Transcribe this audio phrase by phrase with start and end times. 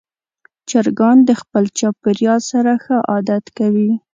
[0.69, 3.89] چرګان د خپل چاپېریال سره ښه عادت کوي.